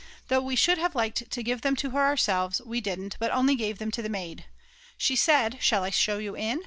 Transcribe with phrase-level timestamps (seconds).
[0.29, 3.53] Though we should have liked to give them to her ourselves, we didn't, but only
[3.55, 4.45] gave them to the maid.
[4.97, 6.59] She said: Shall I show you in?